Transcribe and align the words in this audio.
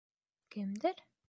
Кемдер? 0.53 0.97